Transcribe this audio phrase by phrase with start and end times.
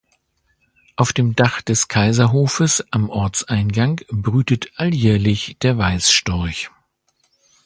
[0.95, 6.71] Auf dem Dach des Kaiserhofes am Ortseingang brütet alljährlich der Weißstorch.